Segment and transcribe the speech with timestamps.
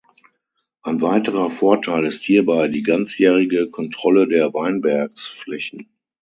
[0.81, 5.89] Ein weiterer Vorteil ist hierbei die ganzjährige Kontrolle der Weinbergsflächen.